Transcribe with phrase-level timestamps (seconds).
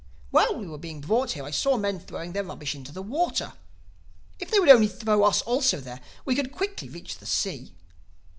[0.31, 3.53] While we were being brought here I saw men throwing their rubbish into the water.
[4.39, 7.75] If they would only throw us also there, we could quickly reach the sea.